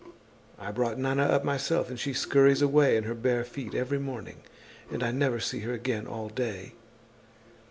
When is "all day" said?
6.07-6.73